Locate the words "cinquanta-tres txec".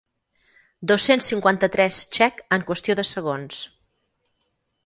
1.33-2.43